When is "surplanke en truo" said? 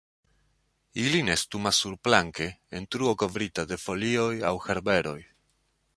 1.85-3.13